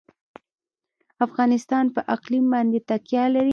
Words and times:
افغانستان 1.25 1.85
په 1.95 2.01
اقلیم 2.15 2.45
باندې 2.53 2.79
تکیه 2.89 3.25
لري. 3.35 3.49